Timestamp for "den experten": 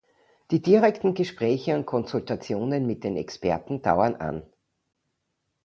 3.03-3.83